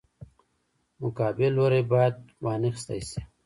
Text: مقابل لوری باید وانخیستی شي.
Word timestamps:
مقابل 1.01 1.49
لوری 1.57 1.81
باید 1.91 2.15
وانخیستی 2.43 2.99
شي. 3.09 3.19